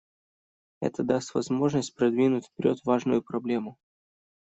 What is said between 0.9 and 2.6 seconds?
даст возможность продвинуть